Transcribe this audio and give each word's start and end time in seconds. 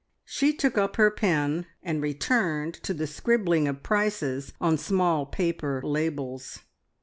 She 0.25 0.51
took 0.51 0.79
up 0.79 0.95
her 0.95 1.11
pen 1.11 1.67
and 1.83 2.01
returned 2.01 2.73
to 2.81 2.91
the 2.95 3.05
scribbling 3.05 3.67
of 3.67 3.83
prices 3.83 4.51
on 4.59 4.79
small 4.79 5.27
paper 5.27 5.79
labels. 5.85 6.61